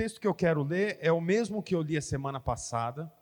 [0.00, 3.12] texto que eu quero ler é o mesmo que eu li a semana passada.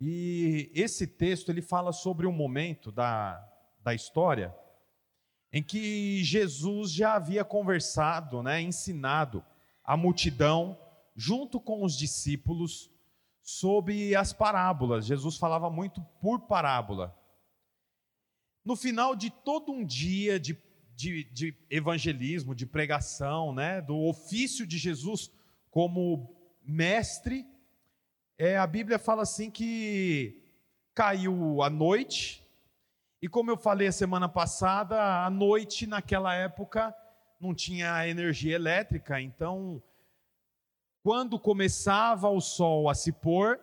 [0.00, 3.46] E esse texto ele fala sobre um momento da,
[3.84, 4.56] da história
[5.52, 9.44] em que Jesus já havia conversado, né, ensinado
[9.84, 10.78] a multidão,
[11.14, 12.90] junto com os discípulos,
[13.42, 15.04] sobre as parábolas.
[15.04, 17.14] Jesus falava muito por parábola.
[18.64, 20.56] No final de todo um dia de,
[20.96, 25.30] de, de evangelismo, de pregação, né, do ofício de Jesus
[25.78, 27.46] como mestre,
[28.36, 30.42] é, a Bíblia fala assim que
[30.92, 32.44] caiu a noite,
[33.22, 36.92] e como eu falei a semana passada, a noite naquela época
[37.40, 39.80] não tinha energia elétrica, então
[41.00, 43.60] quando começava o sol a se pôr,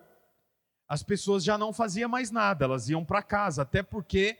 [0.87, 4.39] as pessoas já não faziam mais nada, elas iam para casa, até porque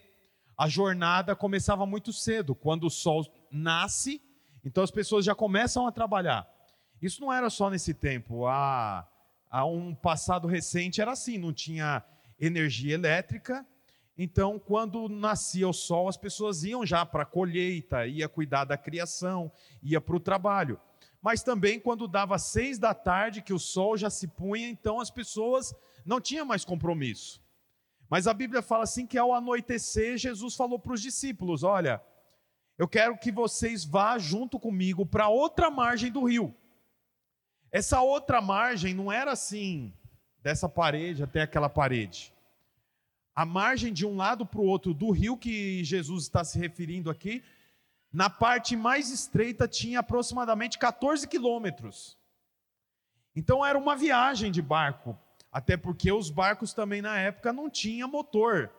[0.57, 2.55] a jornada começava muito cedo.
[2.55, 4.21] Quando o sol nasce,
[4.63, 6.54] então as pessoas já começam a trabalhar.
[7.01, 8.47] Isso não era só nesse tempo.
[8.47, 9.07] Há,
[9.49, 12.03] há um passado recente era assim: não tinha
[12.39, 13.65] energia elétrica.
[14.17, 18.77] Então, quando nascia o sol, as pessoas iam já para a colheita, ia cuidar da
[18.77, 19.51] criação,
[19.83, 20.79] ia para o trabalho
[21.25, 25.09] mas também quando dava seis da tarde, que o sol já se punha, então as
[25.09, 25.73] pessoas
[26.05, 27.41] não tinham mais compromisso.
[28.07, 31.99] Mas a Bíblia fala assim que ao anoitecer, Jesus falou para os discípulos: Olha,
[32.77, 36.55] eu quero que vocês vá junto comigo para outra margem do rio.
[37.75, 39.93] Essa outra margem não era assim,
[40.41, 42.33] dessa parede até aquela parede.
[43.35, 47.09] A margem de um lado para o outro do rio que Jesus está se referindo
[47.09, 47.43] aqui
[48.13, 52.17] na parte mais estreita tinha aproximadamente 14 quilômetros.
[53.35, 55.19] Então era uma viagem de barco,
[55.51, 58.71] até porque os barcos também na época não tinham motor.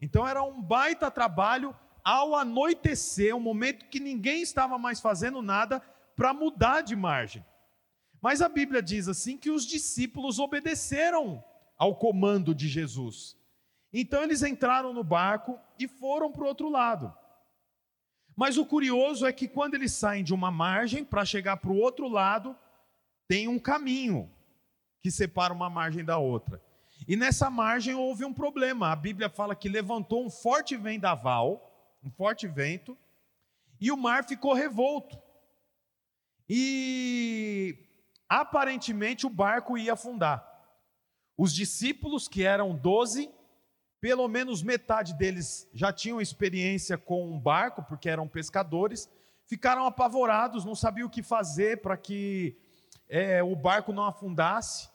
[0.00, 5.82] Então era um baita trabalho ao anoitecer, um momento que ninguém estava mais fazendo nada
[6.14, 7.44] para mudar de margem.
[8.24, 11.44] Mas a Bíblia diz assim que os discípulos obedeceram
[11.76, 13.36] ao comando de Jesus.
[13.92, 17.14] Então eles entraram no barco e foram para o outro lado.
[18.34, 21.76] Mas o curioso é que quando eles saem de uma margem para chegar para o
[21.76, 22.56] outro lado,
[23.28, 24.32] tem um caminho
[25.02, 26.62] que separa uma margem da outra.
[27.06, 28.90] E nessa margem houve um problema.
[28.90, 32.96] A Bíblia fala que levantou um forte vendaval, um forte vento,
[33.78, 35.20] e o mar ficou revolto.
[36.48, 37.84] E
[38.28, 40.44] aparentemente o barco ia afundar.
[41.36, 43.30] Os discípulos, que eram doze,
[44.00, 49.08] pelo menos metade deles já tinham experiência com um barco, porque eram pescadores,
[49.46, 52.56] ficaram apavorados, não sabiam o que fazer para que
[53.08, 54.90] é, o barco não afundasse.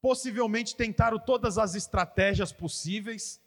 [0.00, 3.40] Possivelmente tentaram todas as estratégias possíveis.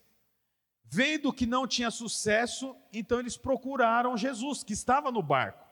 [0.83, 5.68] Vendo que não tinha sucesso, então eles procuraram Jesus, que estava no barco.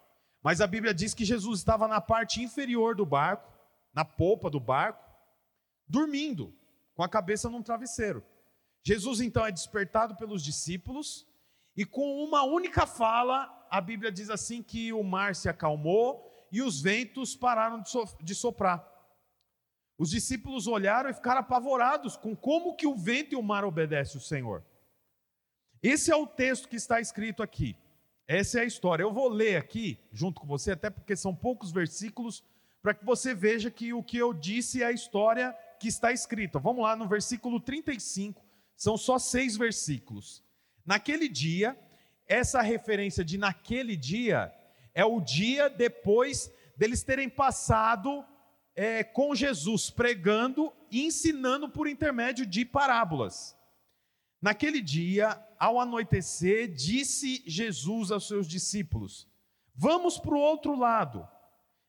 [0.48, 3.52] Mas a Bíblia diz que Jesus estava na parte inferior do barco,
[3.94, 5.04] na polpa do barco,
[5.86, 6.56] dormindo,
[6.96, 8.24] com a cabeça num travesseiro.
[8.82, 11.28] Jesus então é despertado pelos discípulos
[11.76, 16.62] e com uma única fala, a Bíblia diz assim que o mar se acalmou e
[16.62, 17.84] os ventos pararam
[18.22, 18.90] de soprar.
[19.98, 24.16] Os discípulos olharam e ficaram apavorados com como que o vento e o mar obedecem
[24.16, 24.64] o Senhor.
[25.84, 27.76] Esse é o texto que está escrito aqui.
[28.28, 29.04] Essa é a história.
[29.04, 32.44] Eu vou ler aqui junto com você, até porque são poucos versículos,
[32.82, 36.60] para que você veja que o que eu disse é a história que está escrita.
[36.60, 40.44] Vamos lá no versículo 35 são só seis versículos.
[40.86, 41.78] Naquele dia,
[42.28, 44.54] essa referência de naquele dia
[44.94, 48.24] é o dia depois deles terem passado
[48.76, 53.57] é, com Jesus pregando e ensinando por intermédio de parábolas.
[54.42, 59.28] Naquele dia, ao anoitecer, disse Jesus aos seus discípulos:
[59.76, 61.28] Vamos para o outro lado.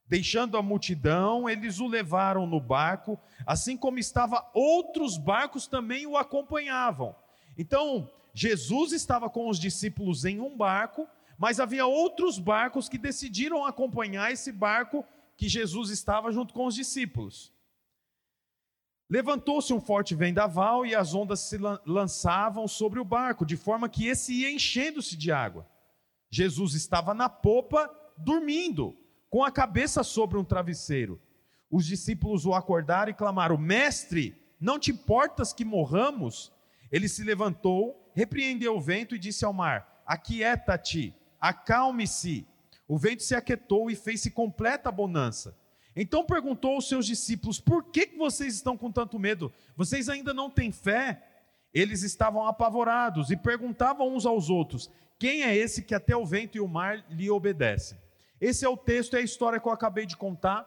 [0.06, 6.16] Deixando a multidão, eles o levaram no barco, assim como estava outros barcos também o
[6.16, 7.14] acompanhavam.
[7.58, 13.66] Então, Jesus estava com os discípulos em um barco, mas havia outros barcos que decidiram
[13.66, 15.04] acompanhar esse barco
[15.36, 17.52] que Jesus estava junto com os discípulos.
[19.10, 21.56] Levantou-se um forte vendaval e as ondas se
[21.86, 25.66] lançavam sobre o barco, de forma que esse ia enchendo-se de água.
[26.30, 28.94] Jesus estava na popa, dormindo
[29.30, 31.20] com a cabeça sobre um travesseiro.
[31.70, 36.52] Os discípulos o acordaram e clamaram: Mestre, não te importas que morramos?
[36.92, 42.46] Ele se levantou, repreendeu o vento e disse ao mar: Aquieta-te, acalme-se.
[42.86, 45.57] O vento se aquietou e fez-se completa bonança.
[46.00, 49.52] Então perguntou aos seus discípulos: Por que vocês estão com tanto medo?
[49.76, 51.24] Vocês ainda não têm fé?
[51.74, 56.56] Eles estavam apavorados e perguntavam uns aos outros: Quem é esse que até o vento
[56.56, 57.98] e o mar lhe obedecem?
[58.40, 60.64] Esse é o texto, é a história que eu acabei de contar.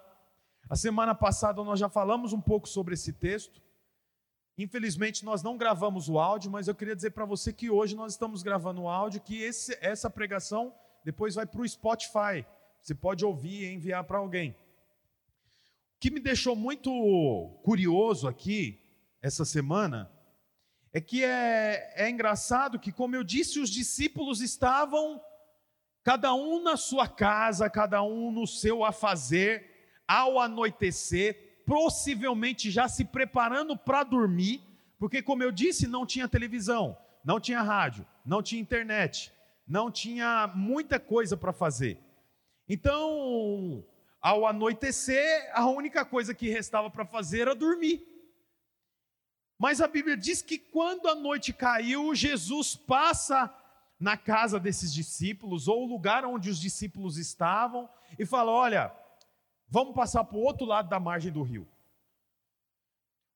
[0.70, 3.62] A semana passada nós já falamos um pouco sobre esse texto.
[4.58, 8.12] Infelizmente nós não gravamos o áudio, mas eu queria dizer para você que hoje nós
[8.12, 10.74] estamos gravando o áudio, que esse, essa pregação
[11.06, 12.46] depois vai para o Spotify.
[12.82, 14.54] Você pode ouvir e enviar para alguém.
[16.02, 16.90] Que me deixou muito
[17.64, 18.82] curioso aqui
[19.22, 20.12] essa semana
[20.92, 25.22] é que é, é engraçado que, como eu disse, os discípulos estavam
[26.04, 33.06] cada um na sua casa, cada um no seu afazer, ao anoitecer, possivelmente já se
[33.06, 34.60] preparando para dormir,
[34.98, 39.32] porque, como eu disse, não tinha televisão, não tinha rádio, não tinha internet,
[39.68, 42.00] não tinha muita coisa para fazer.
[42.68, 43.86] Então,
[44.22, 48.06] ao anoitecer, a única coisa que restava para fazer era dormir.
[49.58, 53.54] Mas a Bíblia diz que quando a noite caiu, Jesus passa
[54.00, 58.96] na casa desses discípulos, ou o lugar onde os discípulos estavam, e fala: Olha,
[59.68, 61.68] vamos passar para o outro lado da margem do rio.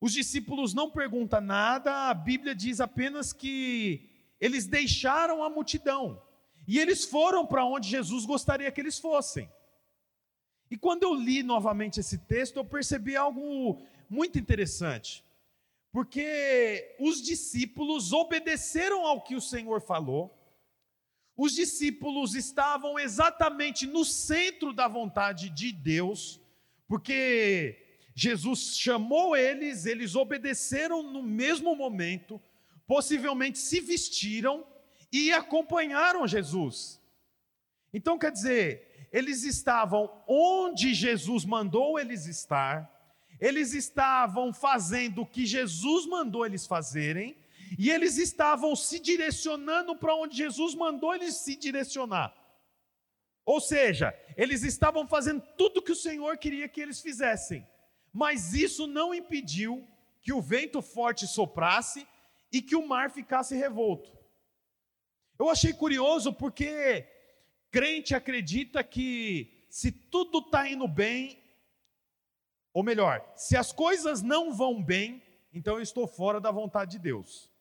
[0.01, 4.09] Os discípulos não perguntam nada, a Bíblia diz apenas que
[4.39, 6.21] eles deixaram a multidão
[6.67, 9.49] e eles foram para onde Jesus gostaria que eles fossem.
[10.69, 15.23] E quando eu li novamente esse texto, eu percebi algo muito interessante,
[15.91, 20.35] porque os discípulos obedeceram ao que o Senhor falou,
[21.37, 26.39] os discípulos estavam exatamente no centro da vontade de Deus,
[26.87, 27.77] porque
[28.15, 32.41] Jesus chamou eles, eles obedeceram no mesmo momento,
[32.87, 34.65] possivelmente se vestiram
[35.11, 37.01] e acompanharam Jesus.
[37.93, 42.75] Então quer dizer, eles estavam onde Jesus mandou eles estar,
[43.39, 47.37] eles estavam fazendo o que Jesus mandou eles fazerem,
[47.79, 52.35] e eles estavam se direcionando para onde Jesus mandou eles se direcionar.
[53.45, 57.65] Ou seja, eles estavam fazendo tudo que o Senhor queria que eles fizessem.
[58.11, 59.87] Mas isso não impediu
[60.21, 62.05] que o vento forte soprasse
[62.51, 64.11] e que o mar ficasse revolto.
[65.39, 67.14] Eu achei curioso porque
[67.75, 71.37] crente acredita que se tudo está indo bem,
[72.73, 75.21] ou melhor, se as coisas não vão bem,
[75.53, 77.51] então eu estou fora da vontade de Deus.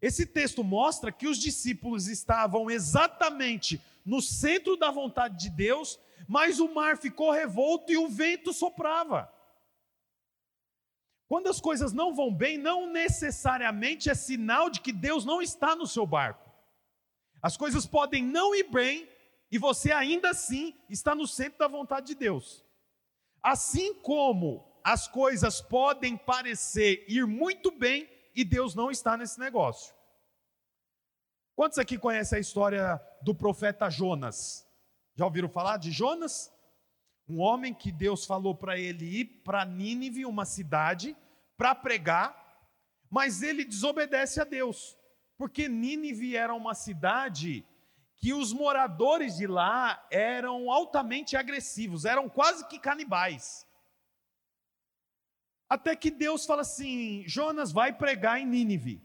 [0.00, 6.58] Esse texto mostra que os discípulos estavam exatamente no centro da vontade de Deus, mas
[6.58, 9.30] o mar ficou revolto e o vento soprava.
[11.28, 15.76] Quando as coisas não vão bem, não necessariamente é sinal de que Deus não está
[15.76, 16.50] no seu barco.
[17.42, 19.09] As coisas podem não ir bem
[19.50, 22.64] e você ainda assim está no centro da vontade de Deus.
[23.42, 29.94] Assim como as coisas podem parecer ir muito bem e Deus não está nesse negócio.
[31.54, 34.66] Quantos aqui conhecem a história do profeta Jonas?
[35.14, 36.50] Já ouviram falar de Jonas?
[37.28, 41.16] Um homem que Deus falou para ele ir para Nínive, uma cidade,
[41.56, 42.34] para pregar,
[43.10, 44.96] mas ele desobedece a Deus,
[45.36, 47.64] porque Nínive era uma cidade
[48.20, 53.66] que os moradores de lá eram altamente agressivos, eram quase que canibais.
[55.68, 59.02] Até que Deus fala assim: Jonas vai pregar em Nínive.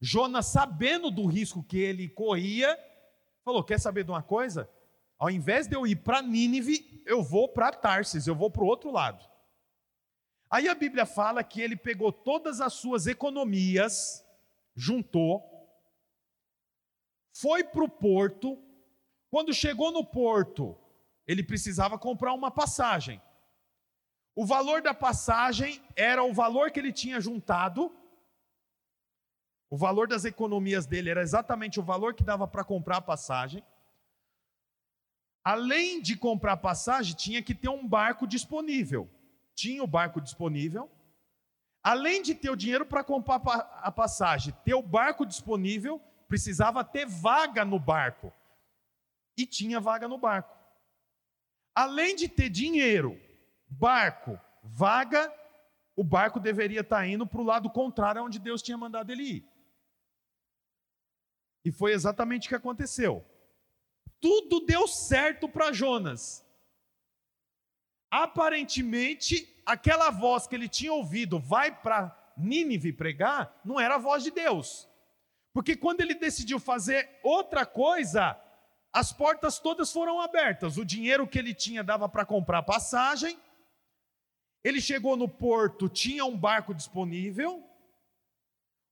[0.00, 2.78] Jonas, sabendo do risco que ele corria,
[3.44, 4.70] falou: Quer saber de uma coisa?
[5.18, 8.66] Ao invés de eu ir para Nínive, eu vou para Tarsis, eu vou para o
[8.66, 9.24] outro lado.
[10.50, 14.24] Aí a Bíblia fala que ele pegou todas as suas economias,
[14.74, 15.49] juntou,
[17.32, 18.58] foi para o porto.
[19.30, 20.76] Quando chegou no porto,
[21.26, 23.20] ele precisava comprar uma passagem.
[24.34, 27.94] O valor da passagem era o valor que ele tinha juntado.
[29.68, 33.64] O valor das economias dele era exatamente o valor que dava para comprar a passagem.
[35.44, 39.08] Além de comprar a passagem, tinha que ter um barco disponível.
[39.54, 40.90] Tinha o barco disponível.
[41.82, 47.06] Além de ter o dinheiro para comprar a passagem, ter o barco disponível, precisava ter
[47.06, 48.32] vaga no barco.
[49.36, 50.56] E tinha vaga no barco.
[51.74, 53.20] Além de ter dinheiro
[53.68, 55.32] barco, vaga,
[55.96, 59.48] o barco deveria estar indo para o lado contrário onde Deus tinha mandado ele ir.
[61.64, 63.26] E foi exatamente o que aconteceu.
[64.20, 66.46] Tudo deu certo para Jonas.
[68.08, 74.22] Aparentemente, aquela voz que ele tinha ouvido, vai para Nínive pregar, não era a voz
[74.22, 74.89] de Deus.
[75.52, 78.38] Porque quando ele decidiu fazer outra coisa,
[78.92, 80.76] as portas todas foram abertas.
[80.76, 83.38] O dinheiro que ele tinha dava para comprar passagem,
[84.62, 87.64] ele chegou no porto, tinha um barco disponível,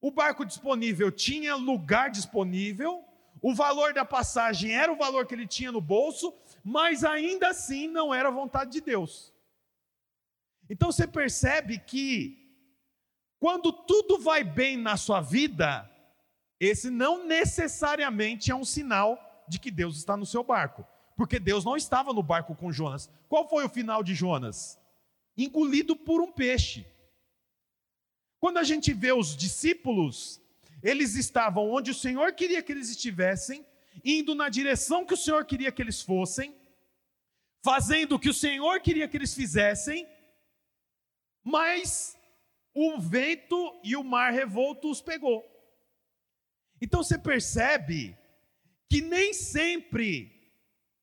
[0.01, 3.05] o barco disponível tinha lugar disponível,
[3.43, 6.35] o valor da passagem era o valor que ele tinha no bolso,
[6.65, 9.33] mas ainda assim não era vontade de Deus.
[10.69, 12.37] Então você percebe que
[13.39, 15.89] quando tudo vai bem na sua vida,
[16.61, 20.87] esse não necessariamente é um sinal de que Deus está no seu barco,
[21.17, 23.11] porque Deus não estava no barco com Jonas.
[23.29, 24.79] Qual foi o final de Jonas?
[25.37, 26.87] Engolido por um peixe.
[28.41, 30.41] Quando a gente vê os discípulos,
[30.83, 33.67] eles estavam onde o Senhor queria que eles estivessem,
[34.05, 36.55] indo na direção que o Senhor queria que eles fossem,
[37.65, 40.09] fazendo o que o Senhor queria que eles fizessem,
[41.43, 42.17] mas
[42.75, 45.58] o vento e o mar revolto os pegou.
[46.81, 48.17] Então você percebe
[48.89, 50.53] que nem sempre,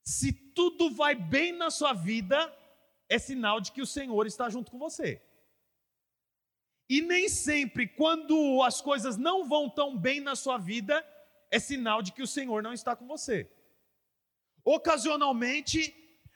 [0.03, 2.53] se tudo vai bem na sua vida,
[3.10, 5.22] é sinal de que o Senhor está junto com você.
[6.89, 11.05] E nem sempre, quando as coisas não vão tão bem na sua vida,
[11.51, 13.50] é sinal de que o Senhor não está com você.
[14.63, 15.94] Ocasionalmente,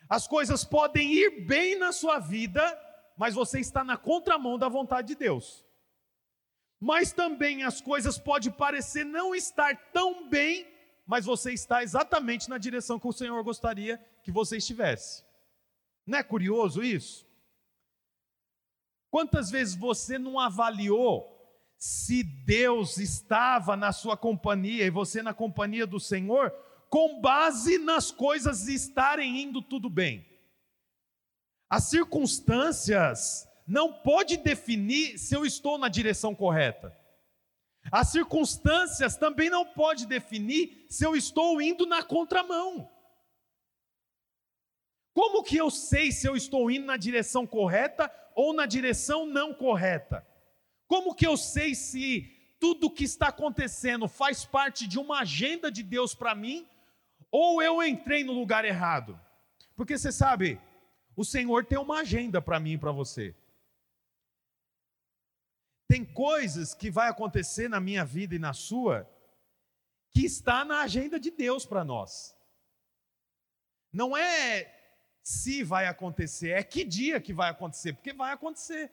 [0.10, 2.62] as coisas podem ir bem na sua vida,
[3.16, 5.66] mas você está na contramão da vontade de Deus.
[6.80, 10.66] Mas também as coisas podem parecer não estar tão bem,
[11.06, 15.26] mas você está exatamente na direção que o Senhor gostaria que você estivesse.
[16.06, 17.28] Não é curioso isso?
[19.12, 21.36] Quantas vezes você não avaliou
[21.78, 26.52] se Deus estava na sua companhia e você na companhia do Senhor,
[26.90, 30.26] com base nas coisas estarem indo tudo bem?
[31.70, 36.98] As circunstâncias não pode definir se eu estou na direção correta.
[37.92, 42.90] As circunstâncias também não pode definir se eu estou indo na contramão.
[45.14, 49.54] Como que eu sei se eu estou indo na direção correta ou na direção não
[49.54, 50.26] correta?
[50.88, 52.24] Como que eu sei se
[52.60, 56.68] tudo que está acontecendo faz parte de uma agenda de Deus para mim
[57.32, 59.20] ou eu entrei no lugar errado?
[59.76, 60.60] Porque você sabe,
[61.16, 63.36] o Senhor tem uma agenda para mim e para você.
[65.90, 69.10] Tem coisas que vai acontecer na minha vida e na sua
[70.12, 72.36] que está na agenda de Deus para nós.
[73.92, 74.72] Não é
[75.24, 78.92] se vai acontecer, é que dia que vai acontecer, porque vai acontecer.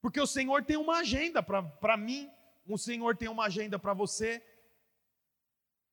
[0.00, 2.30] Porque o Senhor tem uma agenda para mim,
[2.66, 4.42] o Senhor tem uma agenda para você.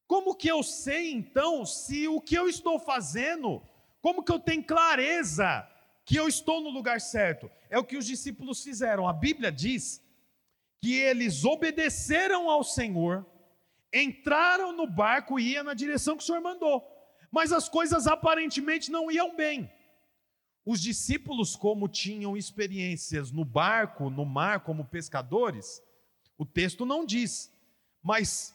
[0.08, 3.62] Como que eu sei então se o que eu estou fazendo,
[4.02, 5.70] como que eu tenho clareza
[6.06, 7.52] que eu estou no lugar certo?
[7.70, 9.10] É o que os discípulos fizeram.
[9.10, 10.02] A Bíblia diz
[10.82, 13.26] que eles obedeceram ao Senhor,
[13.94, 16.92] entraram no barco e iam na direção que o Senhor mandou
[17.32, 19.72] mas as coisas aparentemente não iam bem.
[20.66, 25.82] Os discípulos, como tinham experiências no barco, no mar, como pescadores,
[26.38, 27.52] o texto não diz,
[28.04, 28.54] mas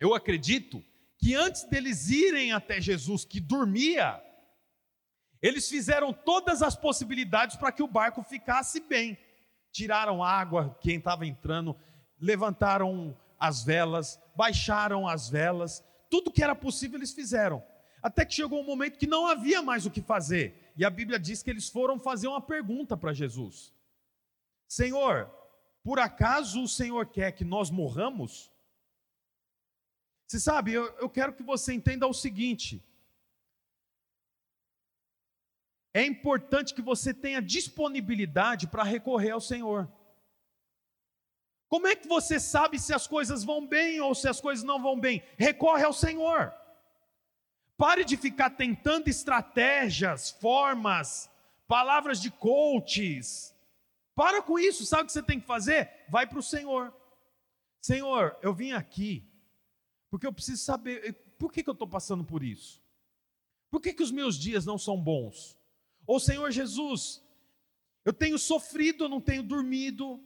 [0.00, 0.82] eu acredito
[1.18, 4.20] que antes deles irem até Jesus, que dormia,
[5.42, 9.16] eles fizeram todas as possibilidades para que o barco ficasse bem.
[9.78, 11.76] Tiraram água, quem estava entrando,
[12.20, 17.62] levantaram as velas, baixaram as velas, tudo que era possível eles fizeram.
[18.02, 20.72] Até que chegou um momento que não havia mais o que fazer.
[20.76, 23.72] E a Bíblia diz que eles foram fazer uma pergunta para Jesus:
[24.66, 25.30] Senhor,
[25.84, 28.50] por acaso o Senhor quer que nós morramos?
[30.26, 32.84] Você sabe, eu, eu quero que você entenda o seguinte:
[35.94, 39.90] é importante que você tenha disponibilidade para recorrer ao Senhor.
[41.68, 44.80] Como é que você sabe se as coisas vão bem ou se as coisas não
[44.80, 45.22] vão bem?
[45.36, 46.52] Recorre ao Senhor.
[47.76, 51.30] Pare de ficar tentando estratégias, formas,
[51.66, 53.54] palavras de coaches.
[54.14, 55.90] Para com isso, sabe o que você tem que fazer?
[56.08, 56.92] Vai para o Senhor.
[57.80, 59.28] Senhor, eu vim aqui
[60.10, 62.82] porque eu preciso saber eh, por que, que eu estou passando por isso.
[63.70, 65.57] Por que, que os meus dias não são bons?
[66.08, 67.22] Ou Senhor Jesus,
[68.02, 70.24] eu tenho sofrido, eu não tenho dormido.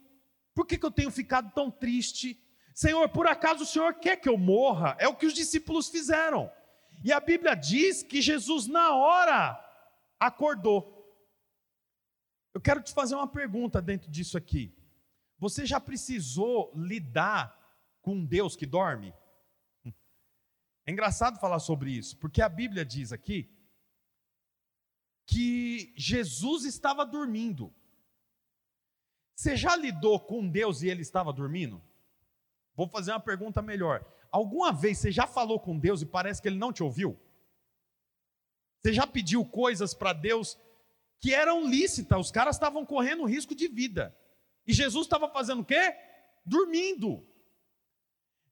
[0.54, 2.40] Por que, que eu tenho ficado tão triste?
[2.72, 4.96] Senhor, por acaso o Senhor quer que eu morra?
[5.00, 6.48] É o que os discípulos fizeram.
[7.02, 9.58] E a Bíblia diz que Jesus, na hora,
[10.20, 11.02] acordou.
[12.54, 14.72] Eu quero te fazer uma pergunta dentro disso aqui.
[15.36, 17.58] Você já precisou lidar
[18.00, 19.12] com Deus que dorme?
[20.84, 23.48] É engraçado falar sobre isso, porque a Bíblia diz aqui
[25.32, 27.72] que Jesus estava dormindo.
[29.34, 31.82] Você já lidou com Deus e ele estava dormindo?
[32.74, 34.04] Vou fazer uma pergunta melhor.
[34.30, 37.18] Alguma vez você já falou com Deus e parece que ele não te ouviu?
[38.82, 40.58] Você já pediu coisas para Deus
[41.18, 44.14] que eram lícitas, os caras estavam correndo risco de vida.
[44.66, 45.96] E Jesus estava fazendo o quê?
[46.44, 47.26] Dormindo.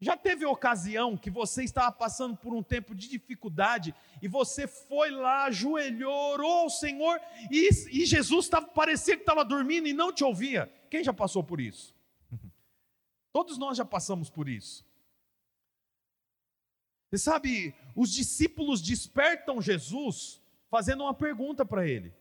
[0.00, 5.10] Já teve ocasião que você estava passando por um tempo de dificuldade e você foi
[5.10, 10.10] lá, ajoelhou, orou ao Senhor e, e Jesus tava, parecia que estava dormindo e não
[10.10, 10.72] te ouvia?
[10.88, 11.94] Quem já passou por isso?
[13.30, 14.88] Todos nós já passamos por isso.
[17.10, 20.40] Você sabe, os discípulos despertam Jesus
[20.70, 22.14] fazendo uma pergunta para ele.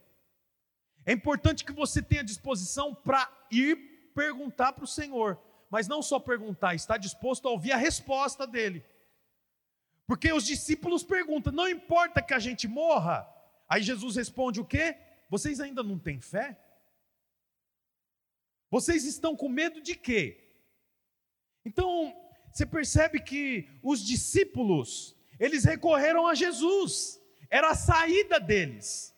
[1.05, 6.19] É importante que você tenha disposição para ir perguntar para o Senhor mas não só
[6.19, 8.83] perguntar, está disposto a ouvir a resposta dele.
[10.07, 13.27] Porque os discípulos perguntam: não importa que a gente morra.
[13.67, 14.97] Aí Jesus responde: o quê?
[15.29, 16.57] Vocês ainda não têm fé?
[18.71, 20.47] Vocês estão com medo de quê?
[21.63, 22.15] Então,
[22.51, 29.15] você percebe que os discípulos, eles recorreram a Jesus, era a saída deles.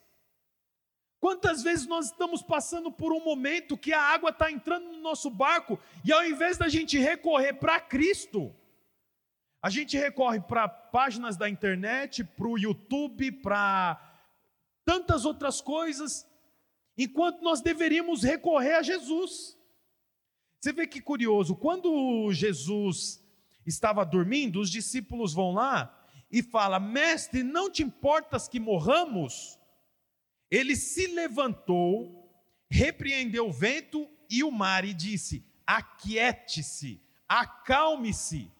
[1.22, 5.30] Quantas vezes nós estamos passando por um momento que a água está entrando no nosso
[5.30, 8.52] barco e ao invés da gente recorrer para Cristo,
[9.62, 14.02] a gente recorre para páginas da internet, para o YouTube, para
[14.84, 16.28] tantas outras coisas,
[16.98, 19.56] enquanto nós deveríamos recorrer a Jesus.
[20.60, 23.24] Você vê que curioso, quando Jesus
[23.64, 29.61] estava dormindo, os discípulos vão lá e falam: Mestre, não te importas que morramos?
[30.52, 32.30] Ele se levantou,
[32.70, 38.52] repreendeu o vento e o mar e disse: Aquiete-se, acalme-se.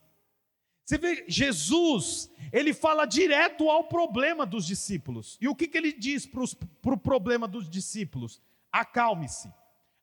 [0.86, 5.38] Você vê, Jesus, ele fala direto ao problema dos discípulos.
[5.40, 8.42] E o que, que ele diz para o pro problema dos discípulos?
[8.72, 9.54] Acalme-se,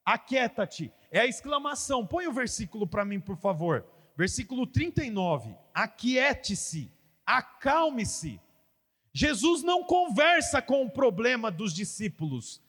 [0.05, 0.93] aquieta-te.
[1.11, 2.07] É a exclamação.
[2.07, 3.87] Põe o versículo para mim, por favor.
[4.17, 5.55] Versículo 39.
[5.75, 6.93] Aquiete-se,
[7.25, 8.41] acalme-se.
[9.19, 12.63] Jesus não conversa com o problema dos discípulos.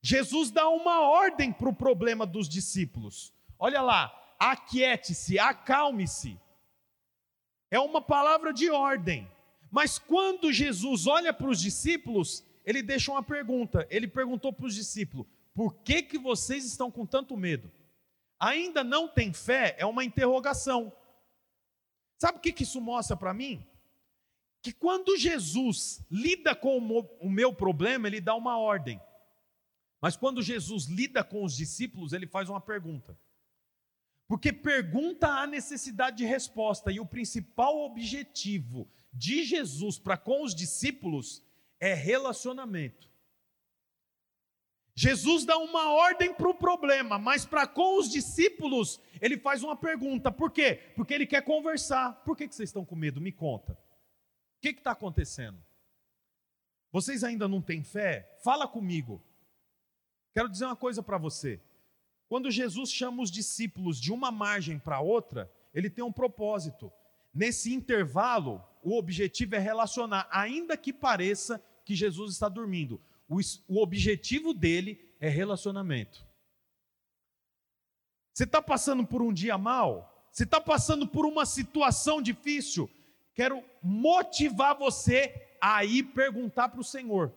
[0.00, 3.34] Jesus dá uma ordem para o problema dos discípulos.
[3.58, 6.38] Olha lá, aquiete-se, acalme-se.
[7.72, 9.28] É uma palavra de ordem.
[9.68, 13.84] Mas quando Jesus olha para os discípulos, ele deixa uma pergunta.
[13.90, 17.68] Ele perguntou para os discípulos: por que, que vocês estão com tanto medo?
[18.38, 19.74] Ainda não tem fé?
[19.76, 20.92] É uma interrogação.
[22.16, 23.66] Sabe o que, que isso mostra para mim?
[24.62, 26.78] Que quando Jesus lida com
[27.20, 29.00] o meu problema, ele dá uma ordem.
[30.00, 33.18] Mas quando Jesus lida com os discípulos, ele faz uma pergunta.
[34.26, 40.54] Porque pergunta há necessidade de resposta, e o principal objetivo de Jesus para com os
[40.54, 41.42] discípulos
[41.80, 43.10] é relacionamento.
[44.94, 49.74] Jesus dá uma ordem para o problema, mas para com os discípulos, ele faz uma
[49.74, 50.30] pergunta.
[50.30, 50.92] Por quê?
[50.94, 52.22] Porque ele quer conversar.
[52.24, 53.20] Por que vocês estão com medo?
[53.20, 53.76] Me conta.
[54.60, 55.56] O que está acontecendo?
[56.92, 58.38] Vocês ainda não têm fé?
[58.44, 59.22] Fala comigo.
[60.34, 61.58] Quero dizer uma coisa para você.
[62.28, 66.92] Quando Jesus chama os discípulos de uma margem para outra, ele tem um propósito.
[67.32, 73.00] Nesse intervalo, o objetivo é relacionar, ainda que pareça que Jesus está dormindo.
[73.26, 76.22] O, o objetivo dele é relacionamento.
[78.34, 80.28] Você está passando por um dia mal?
[80.30, 82.90] Você está passando por uma situação difícil?
[83.40, 87.32] Quero motivar você a ir perguntar para o Senhor.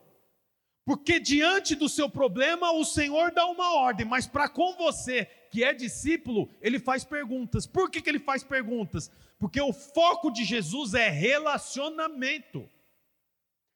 [0.83, 5.63] Porque diante do seu problema, o Senhor dá uma ordem, mas para com você, que
[5.63, 7.65] é discípulo, ele faz perguntas.
[7.65, 9.09] Por que, que ele faz perguntas?
[9.39, 12.69] Porque o foco de Jesus é relacionamento.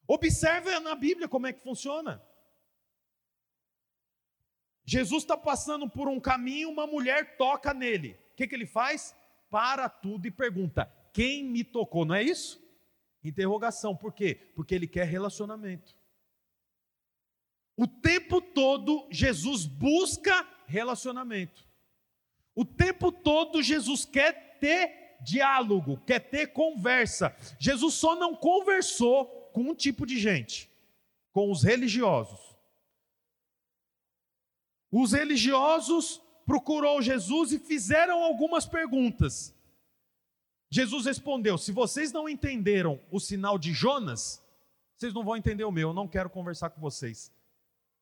[0.06, 2.22] Observe na Bíblia como é que funciona.
[4.84, 8.20] Jesus está passando por um caminho, uma mulher toca nele.
[8.34, 9.16] O que, que ele faz?
[9.50, 12.64] Para tudo e pergunta: quem me tocou, não é isso?
[13.24, 14.36] Interrogação, por quê?
[14.56, 15.98] Porque ele quer relacionamento.
[17.76, 21.68] O tempo todo Jesus busca relacionamento.
[22.54, 27.36] O tempo todo Jesus quer ter diálogo, quer ter conversa.
[27.60, 30.70] Jesus só não conversou com um tipo de gente,
[31.34, 32.56] com os religiosos.
[34.92, 39.57] Os religiosos procurou Jesus e fizeram algumas perguntas.
[40.70, 44.44] Jesus respondeu: Se vocês não entenderam o sinal de Jonas,
[44.98, 47.32] vocês não vão entender o meu, eu não quero conversar com vocês.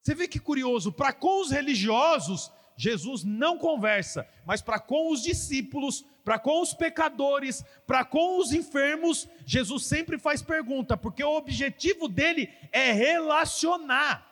[0.01, 5.21] Você vê que curioso, para com os religiosos, Jesus não conversa, mas para com os
[5.21, 11.36] discípulos, para com os pecadores, para com os enfermos, Jesus sempre faz pergunta, porque o
[11.36, 14.32] objetivo dele é relacionar.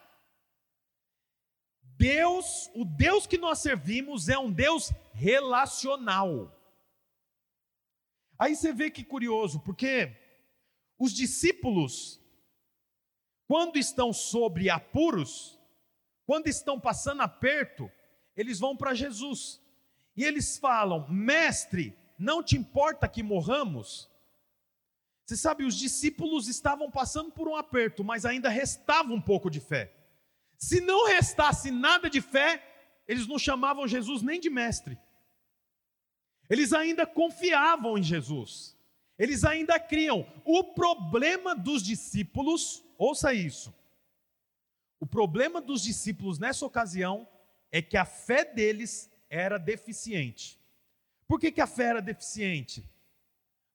[1.97, 6.52] Deus, o Deus que nós servimos é um Deus relacional.
[8.37, 10.15] Aí você vê que curioso, porque
[10.97, 12.19] os discípulos,
[13.47, 15.59] quando estão sobre apuros,
[16.25, 17.91] quando estão passando aperto,
[18.35, 19.61] eles vão para Jesus
[20.15, 24.09] e eles falam: Mestre, Não te importa que morramos?
[25.25, 29.59] Você sabe, os discípulos estavam passando por um aperto, mas ainda restava um pouco de
[29.59, 29.91] fé.
[30.57, 32.61] Se não restasse nada de fé,
[33.07, 34.97] eles não chamavam Jesus nem de mestre.
[36.53, 38.77] Eles ainda confiavam em Jesus.
[39.17, 40.23] Eles ainda criam.
[40.45, 43.73] O problema dos discípulos, ouça isso.
[44.99, 47.27] O problema dos discípulos nessa ocasião
[47.71, 50.59] é que a fé deles era deficiente.
[51.27, 52.87] Por que, que a fé era deficiente?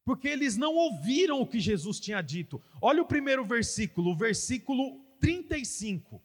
[0.05, 2.62] Porque eles não ouviram o que Jesus tinha dito.
[2.81, 6.23] Olha o primeiro versículo, o versículo 35.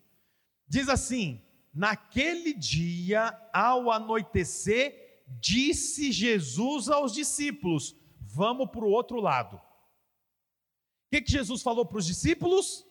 [0.68, 1.42] Diz assim:
[1.74, 9.58] Naquele dia, ao anoitecer, disse Jesus aos discípulos: Vamos para o outro lado.
[9.58, 9.62] O
[11.12, 12.86] que, que Jesus falou para os discípulos?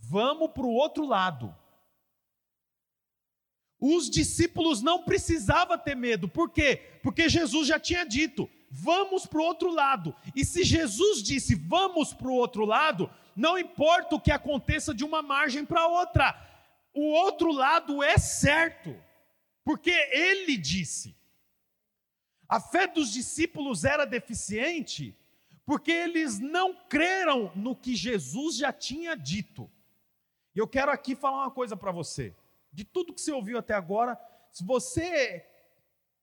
[0.00, 1.54] Vamos para o outro lado.
[3.80, 6.98] Os discípulos não precisavam ter medo, por quê?
[7.02, 10.14] Porque Jesus já tinha dito: vamos para o outro lado.
[10.36, 15.04] E se Jesus disse vamos para o outro lado, não importa o que aconteça de
[15.04, 16.34] uma margem para outra,
[16.92, 18.94] o outro lado é certo,
[19.64, 21.18] porque ele disse.
[22.50, 25.16] A fé dos discípulos era deficiente
[25.64, 29.70] porque eles não creram no que Jesus já tinha dito.
[30.52, 32.34] E eu quero aqui falar uma coisa para você
[32.72, 34.20] de tudo que você ouviu até agora,
[34.52, 35.46] se você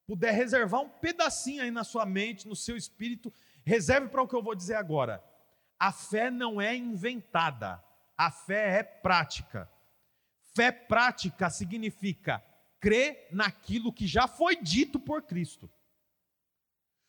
[0.06, 3.34] puder reservar um pedacinho aí na sua mente, no seu espírito,
[3.66, 5.24] reserve para o que eu vou dizer agora.
[5.80, 7.82] A fé não é inventada,
[8.18, 9.72] a fé é prática.
[10.54, 12.44] Fé prática significa
[12.82, 15.70] crer naquilo que já foi dito por Cristo.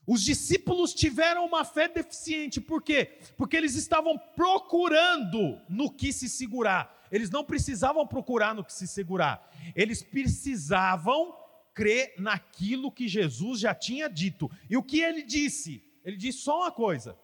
[0.09, 3.19] Os discípulos tiveram uma fé deficiente, por quê?
[3.37, 7.07] Porque eles estavam procurando no que se segurar.
[7.13, 11.37] Eles não precisavam procurar no que se segurar, eles precisavam
[11.75, 14.51] crer naquilo que Jesus já tinha dito.
[14.71, 15.85] E o que ele disse?
[16.03, 17.19] Ele disse só uma coisa: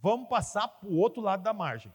[0.00, 1.92] vamos passar para o outro lado da margem.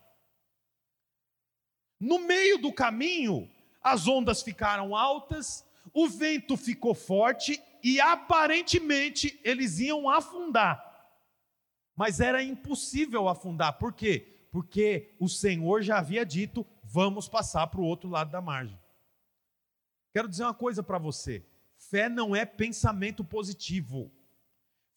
[1.99, 3.49] No meio do caminho,
[3.81, 10.85] as ondas ficaram altas, o vento ficou forte e aparentemente eles iam afundar.
[11.95, 14.47] Mas era impossível afundar, por quê?
[14.51, 18.79] Porque o Senhor já havia dito: vamos passar para o outro lado da margem.
[20.13, 21.45] Quero dizer uma coisa para você:
[21.77, 24.11] fé não é pensamento positivo.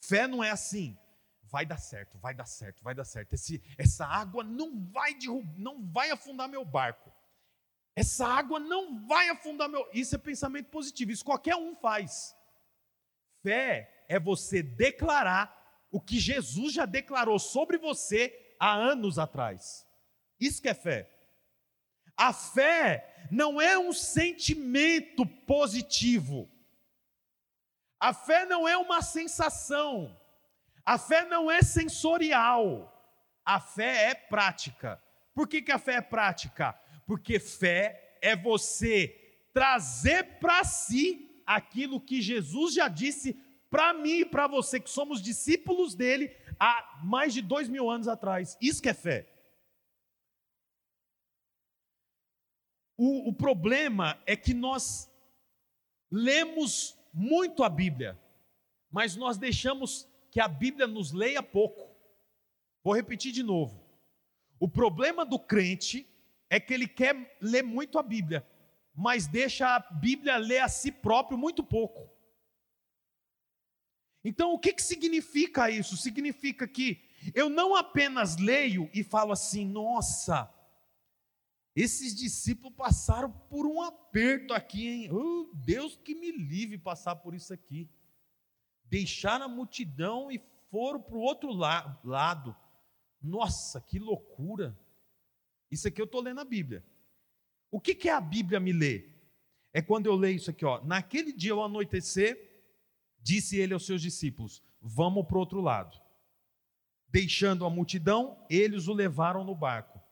[0.04, 0.98] Fé não é assim,
[1.44, 3.34] vai dar certo, vai dar certo, vai dar certo.
[3.34, 7.12] Esse, essa água não vai derrubar, não vai afundar meu barco.
[7.94, 9.86] Essa água não vai afundar meu.
[9.92, 11.12] Isso é pensamento positivo.
[11.12, 12.34] Isso qualquer um faz.
[13.42, 19.86] Fé é você declarar o que Jesus já declarou sobre você há anos atrás.
[20.40, 21.10] Isso que é fé.
[22.16, 26.50] A fé não é um sentimento positivo.
[27.98, 30.18] A fé não é uma sensação.
[30.84, 32.88] A fé não é sensorial.
[33.44, 35.02] A fé é prática.
[35.34, 36.72] Por que, que a fé é prática?
[37.06, 43.34] Porque fé é você trazer para si aquilo que Jesus já disse
[43.70, 48.06] para mim e para você, que somos discípulos dele há mais de dois mil anos
[48.06, 48.56] atrás.
[48.60, 49.26] Isso que é fé.
[52.98, 55.10] O, o problema é que nós
[56.10, 58.20] lemos muito a Bíblia,
[58.90, 61.90] mas nós deixamos que a Bíblia nos leia pouco.
[62.84, 63.82] Vou repetir de novo.
[64.60, 66.06] O problema do crente
[66.50, 68.46] é que ele quer ler muito a Bíblia,
[68.94, 72.10] mas deixa a Bíblia ler a si próprio muito pouco.
[74.24, 75.96] Então, o que, que significa isso?
[75.96, 77.02] Significa que
[77.34, 80.52] eu não apenas leio e falo assim, nossa,
[81.74, 85.10] esses discípulos passaram por um aperto aqui, hein?
[85.10, 87.88] Oh, Deus que me livre passar por isso aqui.
[88.84, 92.54] Deixaram a multidão e foram para o outro la lado.
[93.20, 94.78] Nossa, que loucura!
[95.70, 96.84] Isso aqui eu estou lendo a Bíblia.
[97.72, 99.10] O que, que a Bíblia me lê?
[99.72, 100.80] É quando eu leio isso aqui, ó.
[100.84, 102.38] Naquele dia ao anoitecer,
[103.20, 106.00] disse ele aos seus discípulos: Vamos para o outro lado.
[107.08, 110.02] Deixando a multidão, eles o levaram no barco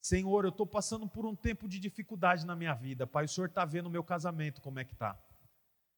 [0.00, 3.06] Senhor, eu estou passando por um tempo de dificuldade na minha vida.
[3.06, 5.18] Pai, o Senhor está vendo o meu casamento, como é que está.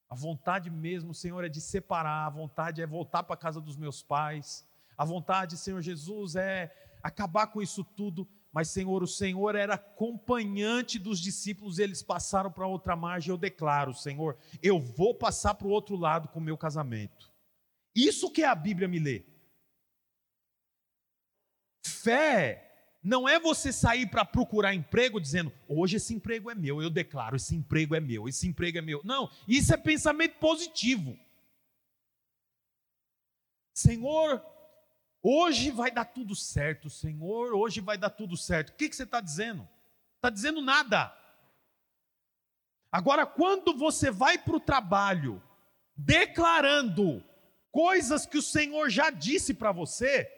[0.09, 3.77] A vontade mesmo, Senhor, é de separar, a vontade é voltar para a casa dos
[3.77, 4.67] meus pais.
[4.97, 8.27] A vontade, Senhor Jesus, é acabar com isso tudo.
[8.51, 13.31] Mas, Senhor, o Senhor era acompanhante dos discípulos, eles passaram para outra margem.
[13.31, 17.31] Eu declaro, Senhor, eu vou passar para o outro lado com o meu casamento.
[17.95, 19.23] Isso que a Bíblia me lê.
[21.85, 22.67] Fé
[23.03, 27.35] não é você sair para procurar emprego dizendo, hoje esse emprego é meu, eu declaro,
[27.35, 29.01] esse emprego é meu, esse emprego é meu.
[29.03, 31.17] Não, isso é pensamento positivo.
[33.73, 34.43] Senhor,
[35.21, 38.69] hoje vai dar tudo certo, Senhor, hoje vai dar tudo certo.
[38.69, 39.67] O que, que você está dizendo?
[40.15, 41.15] Está dizendo nada.
[42.91, 45.41] Agora, quando você vai para o trabalho
[45.95, 47.23] declarando
[47.71, 50.29] coisas que o Senhor já disse para você,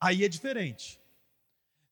[0.00, 1.00] aí é diferente.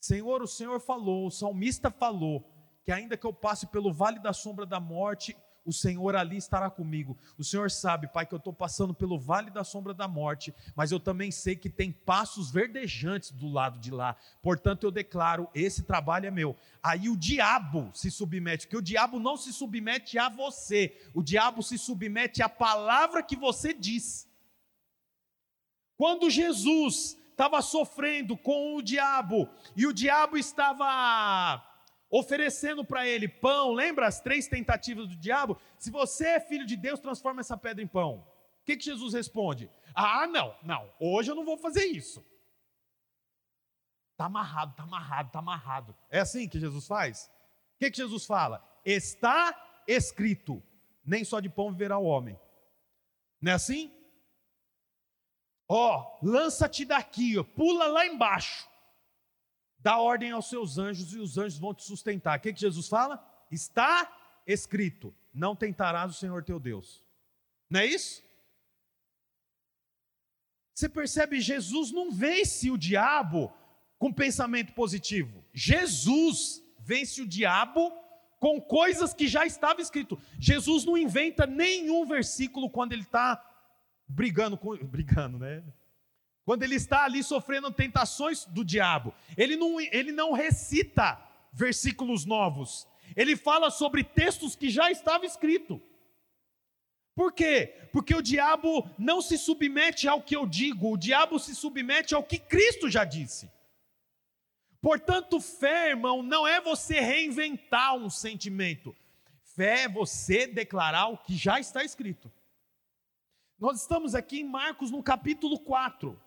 [0.00, 2.48] Senhor, o Senhor falou, o salmista falou,
[2.84, 6.70] que ainda que eu passe pelo vale da sombra da morte, o Senhor ali estará
[6.70, 7.18] comigo.
[7.36, 10.92] O Senhor sabe, Pai, que eu estou passando pelo vale da sombra da morte, mas
[10.92, 14.16] eu também sei que tem passos verdejantes do lado de lá.
[14.40, 16.56] Portanto, eu declaro: esse trabalho é meu.
[16.80, 21.62] Aí o diabo se submete, porque o diabo não se submete a você, o diabo
[21.62, 24.28] se submete à palavra que você diz.
[25.96, 31.62] Quando Jesus estava sofrendo com o diabo, e o diabo estava
[32.10, 35.58] oferecendo para ele pão, lembra as três tentativas do diabo?
[35.78, 38.26] Se você é filho de Deus, transforma essa pedra em pão.
[38.60, 39.70] O que, que Jesus responde?
[39.94, 42.24] Ah, não, não, hoje eu não vou fazer isso.
[44.12, 45.96] Está amarrado, está amarrado, está amarrado.
[46.10, 47.30] É assim que Jesus faz?
[47.74, 48.66] O que, que Jesus fala?
[48.84, 50.62] Está escrito:
[51.04, 52.38] nem só de pão viverá o homem.
[53.40, 53.92] Não é assim?
[55.68, 58.68] Ó, oh, lança-te daqui, pula lá embaixo
[59.86, 62.36] dá ordem aos seus anjos e os anjos vão te sustentar.
[62.36, 63.24] O que, que Jesus fala?
[63.48, 64.12] Está
[64.44, 67.04] escrito: não tentarás o Senhor teu Deus.
[67.70, 68.20] Não é isso?
[70.74, 73.52] Você percebe, Jesus não vence o diabo
[73.96, 75.44] com pensamento positivo.
[75.54, 77.92] Jesus vence o diabo
[78.40, 80.20] com coisas que já estava escrito.
[80.36, 83.40] Jesus não inventa nenhum versículo quando ele está
[84.08, 84.76] brigando com.
[84.84, 85.62] Brigando, né?
[86.46, 91.20] Quando ele está ali sofrendo tentações do diabo, ele não, ele não recita
[91.52, 95.80] versículos novos, ele fala sobre textos que já estavam escritos.
[97.16, 97.88] Por quê?
[97.90, 102.22] Porque o diabo não se submete ao que eu digo, o diabo se submete ao
[102.22, 103.50] que Cristo já disse.
[104.80, 108.94] Portanto, fé, irmão, não é você reinventar um sentimento,
[109.56, 112.30] fé é você declarar o que já está escrito.
[113.58, 116.25] Nós estamos aqui em Marcos no capítulo 4.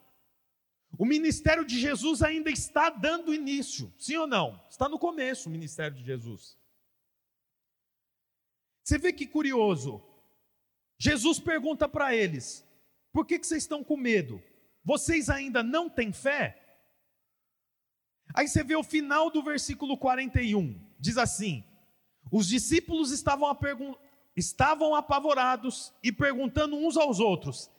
[0.98, 4.62] O ministério de Jesus ainda está dando início, sim ou não?
[4.70, 6.58] Está no começo o ministério de Jesus.
[8.84, 10.04] Você vê que curioso.
[10.98, 12.66] Jesus pergunta para eles:
[13.12, 14.42] por que, que vocês estão com medo?
[14.84, 16.60] Vocês ainda não têm fé?
[18.34, 21.64] Aí você vê o final do versículo 41, diz assim:
[22.32, 23.58] os discípulos estavam,
[24.36, 27.72] estavam apavorados e perguntando uns aos outros: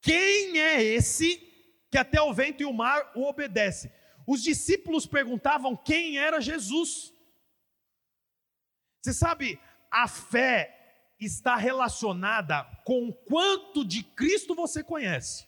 [0.00, 1.51] quem é esse
[1.92, 3.92] que até o vento e o mar o obedecem.
[4.26, 7.12] Os discípulos perguntavam quem era Jesus.
[9.02, 15.46] Você sabe, a fé está relacionada com quanto de Cristo você conhece.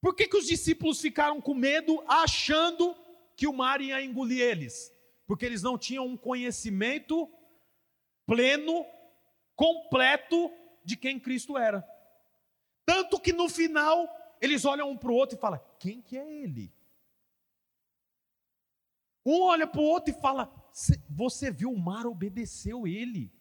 [0.00, 2.96] Por que, que os discípulos ficaram com medo, achando
[3.36, 4.90] que o mar ia engolir eles?
[5.26, 7.30] Porque eles não tinham um conhecimento
[8.26, 8.86] pleno,
[9.54, 10.50] completo
[10.82, 11.86] de quem Cristo era.
[12.86, 14.08] Tanto que no final
[14.40, 16.72] eles olham um para o outro e falam: quem que é ele?
[19.24, 20.50] Um olha para o outro e fala:
[21.08, 23.32] você viu o mar obedeceu ele,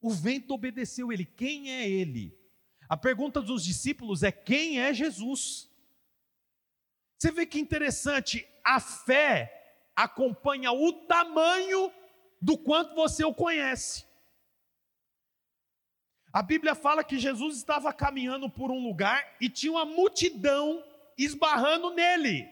[0.00, 2.38] o vento obedeceu ele, quem é ele?
[2.88, 5.68] A pergunta dos discípulos é: quem é Jesus?
[7.18, 9.52] Você vê que interessante, a fé
[9.96, 11.90] acompanha o tamanho
[12.40, 14.05] do quanto você o conhece.
[16.36, 20.84] A Bíblia fala que Jesus estava caminhando por um lugar e tinha uma multidão
[21.16, 22.46] esbarrando nele.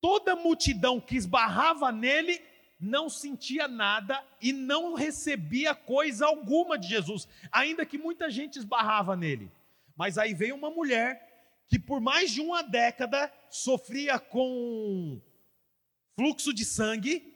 [0.00, 2.42] Toda multidão que esbarrava nele
[2.80, 9.14] não sentia nada e não recebia coisa alguma de Jesus, ainda que muita gente esbarrava
[9.14, 9.52] nele.
[9.94, 15.20] Mas aí veio uma mulher que por mais de uma década sofria com
[16.16, 17.30] fluxo de sangue,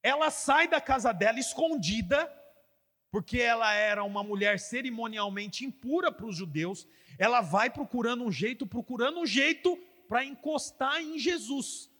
[0.00, 2.32] ela sai da casa dela escondida
[3.12, 8.66] porque ela era uma mulher cerimonialmente impura para os judeus, ela vai procurando um jeito,
[8.66, 11.90] procurando um jeito para encostar em Jesus.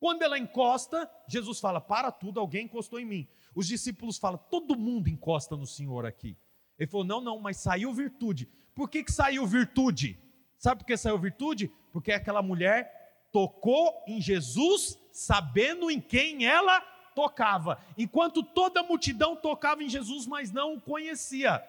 [0.00, 3.28] Quando ela encosta, Jesus fala: Para tudo, alguém encostou em mim.
[3.54, 6.38] Os discípulos falam: Todo mundo encosta no Senhor aqui.
[6.78, 8.48] Ele falou: Não, não, mas saiu virtude.
[8.74, 10.18] Por que, que saiu virtude?
[10.56, 11.70] Sabe por que saiu virtude?
[11.92, 16.80] Porque aquela mulher tocou em Jesus, sabendo em quem ela
[17.14, 21.62] tocava, enquanto toda a multidão tocava em Jesus, mas não o conhecia.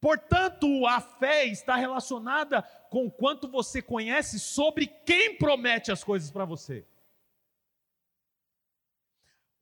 [0.00, 6.44] Portanto, a fé está relacionada com quanto você conhece sobre quem promete as coisas para
[6.44, 6.84] você.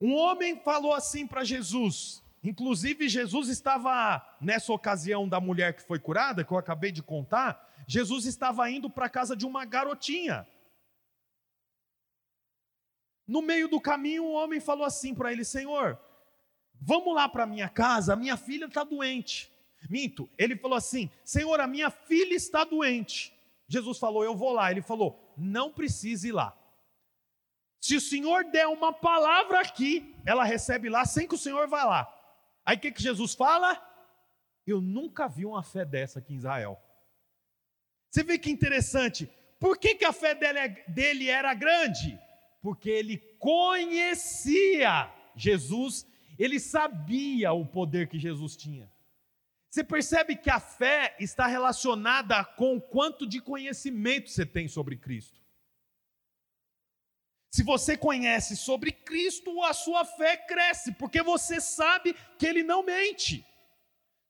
[0.01, 5.99] Um homem falou assim para Jesus, inclusive Jesus estava nessa ocasião da mulher que foi
[5.99, 10.47] curada, que eu acabei de contar, Jesus estava indo para a casa de uma garotinha.
[13.31, 15.97] No meio do caminho, um homem falou assim para ele: Senhor,
[16.81, 19.49] vamos lá para minha casa, minha filha está doente.
[19.89, 23.33] Minto, ele falou assim: Senhor, a minha filha está doente.
[23.69, 24.69] Jesus falou: Eu vou lá.
[24.69, 26.53] Ele falou: Não precisa ir lá.
[27.79, 31.85] Se o Senhor der uma palavra aqui, ela recebe lá sem que o Senhor vá
[31.85, 32.13] lá.
[32.65, 33.81] Aí o que, que Jesus fala?
[34.67, 36.77] Eu nunca vi uma fé dessa aqui em Israel.
[38.09, 39.31] Você vê que interessante.
[39.57, 42.19] Por que, que a fé dele, é, dele era grande?
[42.61, 46.05] Porque ele conhecia Jesus,
[46.37, 48.91] ele sabia o poder que Jesus tinha.
[49.69, 54.97] Você percebe que a fé está relacionada com o quanto de conhecimento você tem sobre
[54.97, 55.41] Cristo.
[57.53, 62.83] Se você conhece sobre Cristo, a sua fé cresce, porque você sabe que ele não
[62.83, 63.45] mente.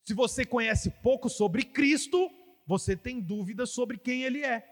[0.04, 2.32] Se você conhece pouco sobre Cristo,
[2.66, 4.71] você tem dúvidas sobre quem ele é.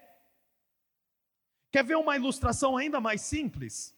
[1.72, 3.96] Quer ver uma ilustração ainda mais simples?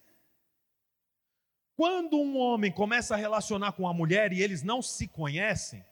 [1.76, 5.84] Quando um homem começa a relacionar com uma mulher e eles não se conhecem,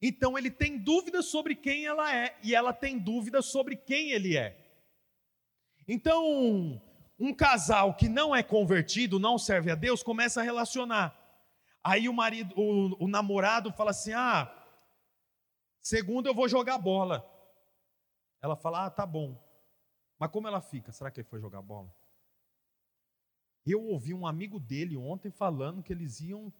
[0.00, 4.36] então ele tem dúvidas sobre quem ela é e ela tem dúvidas sobre quem ele
[4.36, 4.56] é.
[5.88, 6.80] Então,
[7.18, 11.14] um casal que não é convertido, não serve a Deus, começa a relacionar.
[11.82, 14.52] Aí o marido, o, o namorado fala assim: "Ah,
[15.80, 17.24] segundo eu vou jogar bola".
[18.42, 19.45] Ela fala: "Ah, tá bom".
[20.18, 20.92] Mas como ela fica?
[20.92, 21.94] Será que ele foi jogar bola?
[23.66, 26.52] Eu ouvi um amigo dele ontem falando que eles iam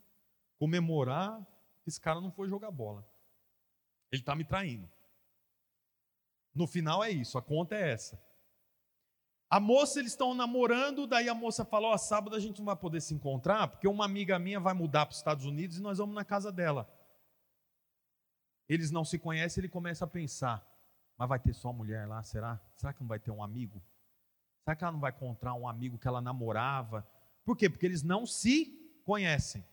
[0.58, 1.46] comemorar.
[1.86, 3.06] Esse cara não foi jogar bola.
[4.10, 4.90] Ele está me traindo.
[6.54, 8.20] No final é isso, a conta é essa.
[9.48, 12.76] A moça, eles estão namorando, daí a moça falou: Ó, sábado a gente não vai
[12.76, 15.98] poder se encontrar, porque uma amiga minha vai mudar para os Estados Unidos e nós
[15.98, 16.90] vamos na casa dela.
[18.68, 20.66] Eles não se conhecem, ele começa a pensar:
[21.18, 22.60] mas vai ter só mulher lá, será?
[22.74, 23.82] Será que não vai ter um amigo?
[24.62, 27.06] Será que ela não vai encontrar um amigo que ela namorava?
[27.44, 27.70] Por quê?
[27.70, 29.64] Porque eles não se conhecem.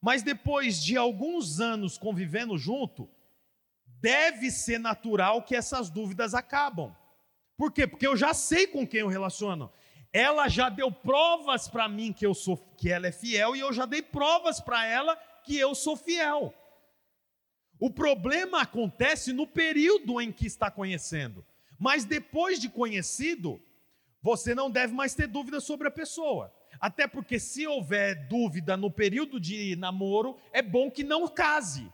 [0.00, 3.10] Mas depois de alguns anos convivendo junto,
[4.00, 6.94] deve ser natural que essas dúvidas acabam.
[7.56, 7.86] Por quê?
[7.86, 9.70] Porque eu já sei com quem eu relaciono.
[10.12, 13.72] Ela já deu provas para mim que eu sou que ela é fiel e eu
[13.72, 15.14] já dei provas para ela
[15.44, 16.54] que eu sou fiel.
[17.80, 21.44] O problema acontece no período em que está conhecendo.
[21.78, 23.58] Mas depois de conhecido,
[24.20, 26.54] você não deve mais ter dúvida sobre a pessoa.
[26.78, 31.90] Até porque, se houver dúvida no período de namoro, é bom que não case.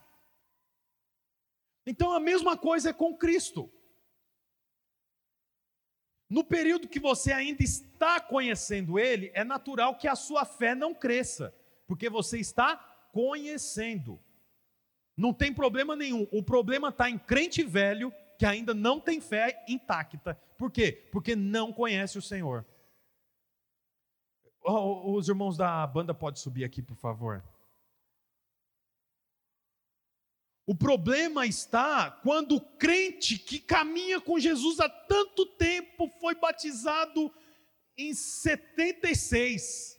[1.86, 3.70] Então, a mesma coisa é com Cristo.
[6.28, 10.92] No período que você ainda está conhecendo Ele, é natural que a sua fé não
[10.92, 11.54] cresça,
[11.86, 12.76] porque você está
[13.12, 14.20] conhecendo.
[15.16, 16.28] Não tem problema nenhum.
[16.30, 20.34] O problema está em crente velho que ainda não tem fé intacta.
[20.58, 21.08] Por quê?
[21.10, 22.66] Porque não conhece o Senhor.
[24.62, 27.42] os irmãos da banda podem subir aqui, por favor.
[30.66, 37.32] O problema está quando o crente que caminha com Jesus há tanto tempo foi batizado
[37.96, 39.96] em 76.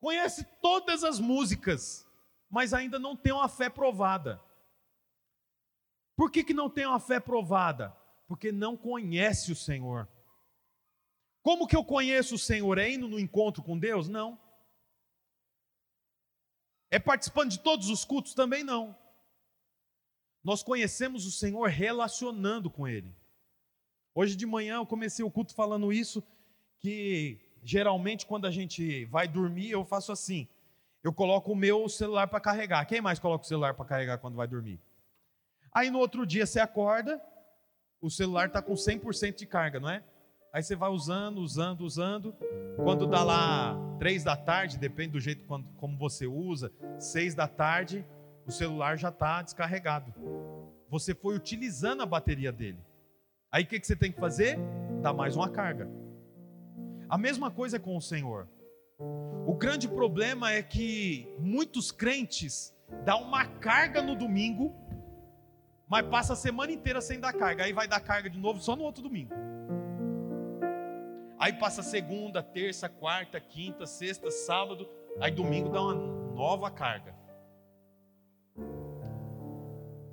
[0.00, 2.05] Conhece todas as músicas
[2.56, 4.40] mas ainda não tem uma fé provada.
[6.16, 7.94] Por que, que não tem uma fé provada?
[8.26, 10.08] Porque não conhece o Senhor.
[11.42, 12.78] Como que eu conheço o Senhor?
[12.78, 14.08] É indo no encontro com Deus?
[14.08, 14.40] Não.
[16.90, 18.32] É participando de todos os cultos?
[18.32, 18.96] Também não.
[20.42, 23.14] Nós conhecemos o Senhor relacionando com Ele.
[24.14, 26.24] Hoje de manhã eu comecei o culto falando isso,
[26.78, 30.48] que geralmente quando a gente vai dormir eu faço assim,
[31.06, 32.84] eu coloco o meu celular para carregar.
[32.84, 34.80] Quem mais coloca o celular para carregar quando vai dormir?
[35.72, 37.22] Aí no outro dia você acorda,
[38.00, 40.02] o celular está com 100% de carga, não é?
[40.52, 42.34] Aí você vai usando, usando, usando.
[42.74, 47.46] Quando dá lá três da tarde, depende do jeito quando, como você usa, seis da
[47.46, 48.04] tarde,
[48.44, 50.12] o celular já está descarregado.
[50.88, 52.80] Você foi utilizando a bateria dele.
[53.52, 54.58] Aí o que, que você tem que fazer?
[55.02, 55.88] Dar mais uma carga.
[57.08, 58.48] A mesma coisa com o Senhor.
[58.98, 62.74] O grande problema é que muitos crentes
[63.04, 64.74] dão uma carga no domingo,
[65.86, 67.64] mas passa a semana inteira sem dar carga.
[67.64, 69.32] Aí vai dar carga de novo só no outro domingo.
[71.38, 74.88] Aí passa segunda, terça, quarta, quinta, sexta, sábado.
[75.20, 77.14] Aí domingo dá uma nova carga.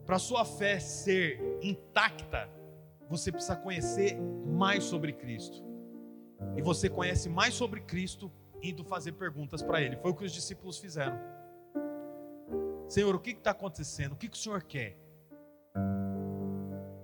[0.06, 2.50] Para sua fé ser intacta,
[3.10, 5.64] você precisa conhecer mais sobre Cristo.
[6.58, 8.30] E você conhece mais sobre Cristo
[8.64, 9.97] indo fazer perguntas para ele.
[9.97, 11.20] Foi o que os discípulos fizeram.
[12.88, 14.14] Senhor, o que está acontecendo?
[14.14, 15.03] O que, que o Senhor quer?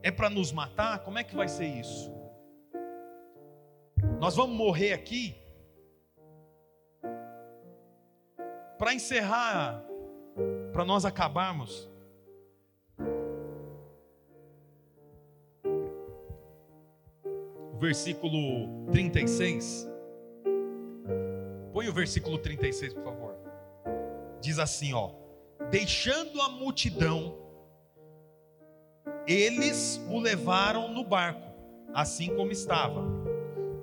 [0.01, 2.11] é para nos matar, como é que vai ser isso?
[4.19, 5.35] Nós vamos morrer aqui?
[8.77, 9.83] Para encerrar,
[10.71, 11.89] para nós acabarmos,
[17.77, 19.88] versículo 36.
[21.79, 23.35] Põe o versículo 36, por favor.
[24.41, 25.11] Diz assim, ó:
[25.71, 27.37] Deixando a multidão,
[29.25, 31.47] eles o levaram no barco,
[31.93, 33.01] assim como estava.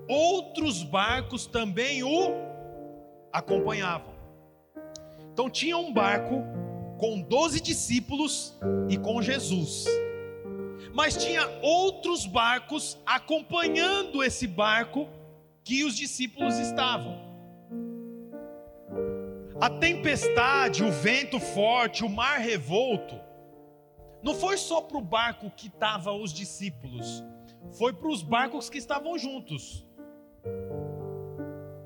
[0.07, 2.35] Outros barcos também o
[3.33, 4.13] acompanhavam.
[5.33, 6.45] Então tinha um barco
[6.99, 8.55] com doze discípulos
[8.91, 9.87] e com Jesus.
[10.93, 15.09] Mas tinha outros barcos acompanhando esse barco
[15.65, 17.26] que os discípulos estavam.
[19.59, 23.19] A tempestade, o vento forte, o mar revolto,
[24.23, 27.25] não foi só para o barco que estavam os discípulos,
[27.79, 29.87] foi para os barcos que estavam juntos.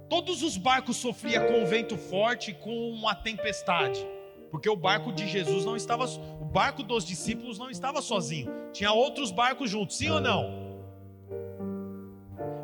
[0.08, 4.04] Todos os barcos sofriam com o vento forte, com a tempestade,
[4.50, 6.06] porque o barco de Jesus não estava,
[6.40, 10.60] o barco dos discípulos não estava sozinho, tinha outros barcos juntos, sim ou não?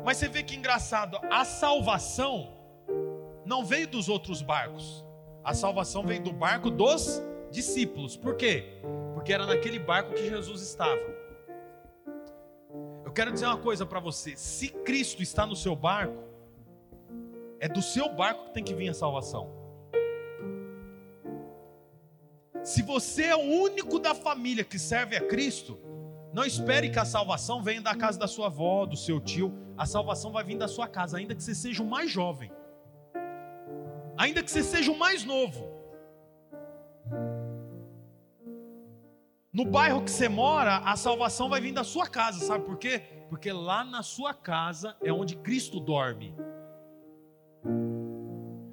[0.03, 2.56] Mas você vê que engraçado, a salvação
[3.47, 5.05] não veio dos outros barcos.
[5.41, 8.17] A salvação veio do barco dos discípulos.
[8.17, 8.81] Por quê?
[9.13, 10.99] Porque era naquele barco que Jesus estava.
[13.05, 16.21] Eu quero dizer uma coisa para você: se Cristo está no seu barco,
[17.59, 19.49] é do seu barco que tem que vir a salvação.
[22.61, 25.79] Se você é o único da família que serve a Cristo,
[26.33, 29.57] não espere que a salvação venha da casa da sua avó, do seu tio.
[29.77, 32.51] A salvação vai vir da sua casa, ainda que você seja o mais jovem
[34.17, 35.77] ainda que você seja o mais novo.
[39.53, 43.01] No bairro que você mora, a salvação vai vir da sua casa, sabe por quê?
[43.29, 46.35] Porque lá na sua casa é onde Cristo dorme.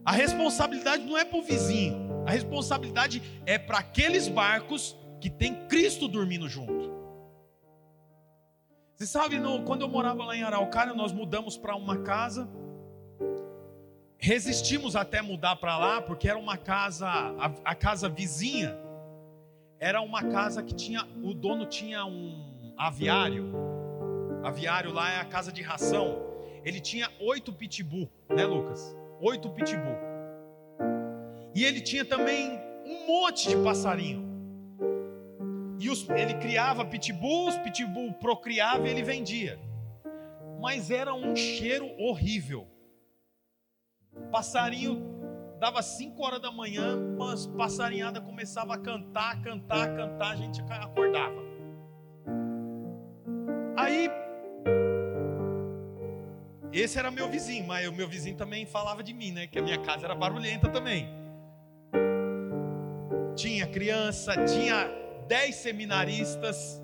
[0.05, 5.66] A responsabilidade não é para o vizinho, a responsabilidade é para aqueles barcos que tem
[5.68, 6.92] Cristo dormindo junto.
[8.95, 12.49] Você sabe, quando eu morava lá em Araucária, nós mudamos para uma casa
[14.25, 18.75] Resistimos até mudar para lá, porque era uma casa, a, a, casa vizinha,
[19.79, 23.53] era uma casa que tinha, o dono tinha um aviário.
[24.43, 26.22] Aviário lá é a casa de ração.
[26.64, 28.97] Ele tinha oito pitbull, né, Lucas?
[29.20, 29.99] Oito pitbull.
[31.55, 34.25] E ele tinha também um monte de passarinho.
[35.79, 39.59] E os, ele criava pitbulls, pitbull procriava e ele vendia.
[40.62, 42.74] Mas era um cheiro horrível.
[44.31, 45.15] Passarinho
[45.59, 51.43] dava 5 horas da manhã, mas passarinhada começava a cantar, cantar, cantar, a gente acordava.
[53.77, 54.11] Aí
[56.73, 59.47] esse era meu vizinho, mas o meu vizinho também falava de mim, né?
[59.47, 61.09] Que a minha casa era barulhenta também.
[63.37, 64.91] Tinha criança, tinha
[65.29, 66.83] dez seminaristas.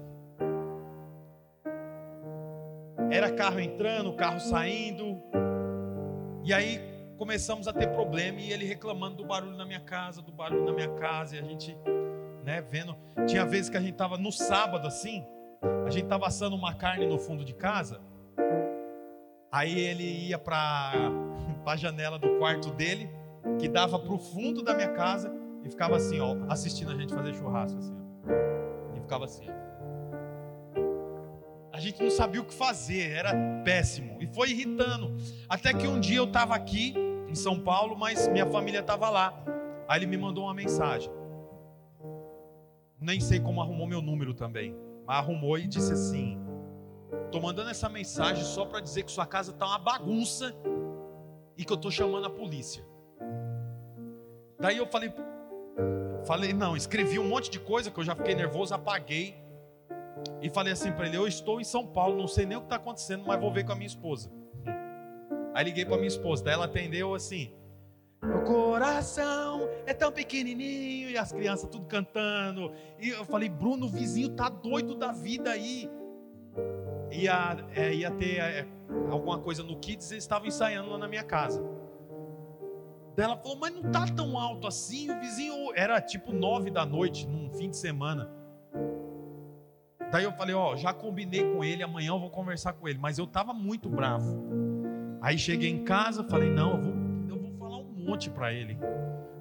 [3.10, 5.20] Era carro entrando, carro saindo.
[6.44, 6.89] E aí
[7.20, 10.72] começamos a ter problema e ele reclamando do barulho na minha casa, do barulho na
[10.72, 11.76] minha casa, e a gente,
[12.42, 12.96] né, vendo.
[13.26, 15.22] Tinha vezes que a gente tava no sábado assim,
[15.86, 18.00] a gente tava assando uma carne no fundo de casa.
[19.52, 20.94] Aí ele ia para
[21.66, 23.10] a janela do quarto dele,
[23.58, 25.30] que dava para o fundo da minha casa,
[25.62, 28.96] e ficava assim, ó, assistindo a gente fazer churrasco, assim, ó.
[28.96, 29.60] E ficava assim, ó.
[31.70, 34.16] A gente não sabia o que fazer, era péssimo.
[34.20, 35.18] E foi irritando.
[35.48, 36.94] Até que um dia eu estava aqui,
[37.30, 39.32] em São Paulo, mas minha família estava lá.
[39.86, 41.10] Aí ele me mandou uma mensagem.
[43.00, 44.76] Nem sei como arrumou meu número também,
[45.06, 46.38] mas arrumou e disse assim:
[47.30, 50.54] Tô mandando essa mensagem só para dizer que sua casa tá uma bagunça
[51.56, 52.84] e que eu tô chamando a polícia.
[54.58, 55.10] Daí eu falei,
[56.26, 59.36] falei não, escrevi um monte de coisa que eu já fiquei nervoso, apaguei
[60.42, 62.66] e falei assim para ele: Eu estou em São Paulo, não sei nem o que
[62.66, 64.30] está acontecendo, mas vou ver com a minha esposa.
[65.54, 67.52] Aí liguei para minha esposa, daí ela atendeu assim:
[68.22, 72.72] Meu coração é tão pequenininho, e as crianças tudo cantando.
[72.98, 75.90] E eu falei: Bruno, o vizinho tá doido da vida aí.
[77.10, 78.66] Ia, é, ia ter é,
[79.10, 81.60] alguma coisa no Kids, eles estavam ensaiando lá na minha casa.
[83.16, 85.10] Daí ela falou: Mas não tá tão alto assim.
[85.10, 88.30] O vizinho era tipo nove da noite, num fim de semana.
[90.12, 92.98] Daí eu falei: Ó, já combinei com ele, amanhã eu vou conversar com ele.
[92.98, 94.79] Mas eu tava muito bravo.
[95.20, 96.94] Aí cheguei em casa, falei: não, eu vou,
[97.28, 98.78] eu vou falar um monte para ele.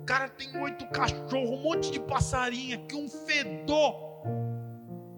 [0.05, 3.93] Cara, tem oito cachorros, um monte de passarinho aqui, um fedor.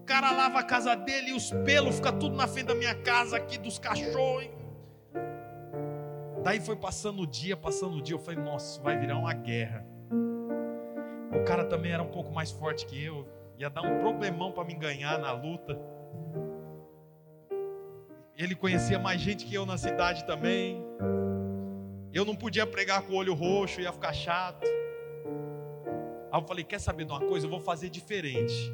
[0.01, 2.93] O cara lava a casa dele e os pelos ficam tudo na frente da minha
[2.95, 4.49] casa aqui, dos cachorros.
[6.43, 9.86] Daí foi passando o dia, passando o dia, eu falei, nossa, vai virar uma guerra.
[11.32, 14.66] O cara também era um pouco mais forte que eu, ia dar um problemão para
[14.66, 15.80] me ganhar na luta.
[18.38, 20.84] Ele conhecia mais gente que eu na cidade também.
[22.14, 24.66] Eu não podia pregar com o olho roxo, ia ficar chato.
[26.32, 27.46] Aí eu falei: quer saber de uma coisa?
[27.46, 28.74] Eu vou fazer diferente.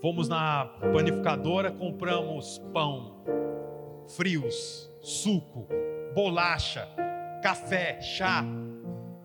[0.00, 3.24] Fomos na panificadora, compramos pão,
[4.16, 5.66] frios, suco,
[6.14, 6.88] bolacha,
[7.42, 8.44] café, chá.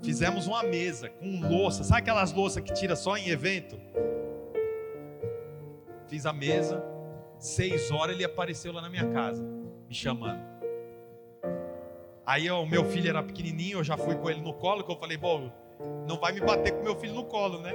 [0.01, 1.83] Fizemos uma mesa com louça.
[1.83, 3.79] Sabe aquelas louças que tira só em evento?
[6.07, 6.92] Fiz a mesa.
[7.43, 10.41] Seis horas ele apareceu lá na minha casa, me chamando.
[12.25, 14.95] Aí o meu filho era pequenininho, eu já fui com ele no colo, que eu
[14.95, 15.51] falei, bom,
[16.07, 17.73] não vai me bater com meu filho no colo, né?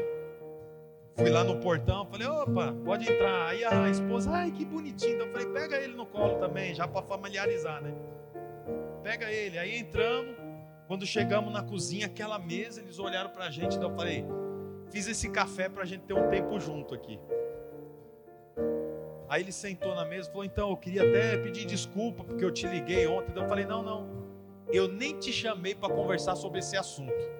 [1.17, 3.49] Fui lá no portão, falei, opa, pode entrar.
[3.49, 5.19] Aí a esposa, ai, que bonitinho.
[5.19, 7.93] Eu falei, pega ele no colo também, já para familiarizar, né?
[9.03, 9.59] Pega ele.
[9.59, 10.35] Aí entramos,
[10.87, 14.25] quando chegamos na cozinha, aquela mesa, eles olharam para a gente, então eu falei,
[14.91, 17.21] fiz esse café para a gente ter um tempo junto aqui.
[19.29, 22.51] Aí ele sentou na mesa e falou: Então, eu queria até pedir desculpa porque eu
[22.51, 23.31] te liguei ontem.
[23.31, 24.09] Então eu falei: Não, não,
[24.73, 27.39] eu nem te chamei para conversar sobre esse assunto.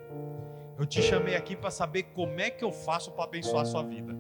[0.79, 3.83] Eu te chamei aqui para saber como é que eu faço para abençoar a sua
[3.83, 4.17] vida.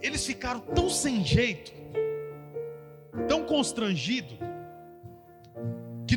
[0.00, 1.72] Eles ficaram tão sem jeito,
[3.28, 4.38] tão constrangidos,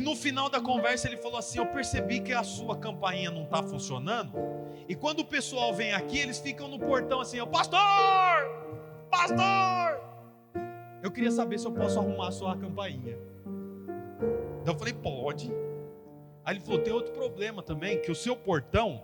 [0.04, 3.62] no final da conversa ele falou assim: Eu percebi que a sua campainha não está
[3.62, 4.38] funcionando.
[4.88, 7.80] E quando o pessoal vem aqui, eles ficam no portão assim: oh, Pastor!
[9.10, 10.00] Pastor!
[11.02, 13.18] Eu queria saber se eu posso arrumar a sua campainha.
[14.60, 15.50] Então eu falei: Pode.
[16.44, 19.02] Aí ele falou: Tem outro problema também, que o seu portão